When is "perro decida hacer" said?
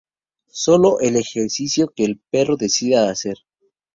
2.31-3.37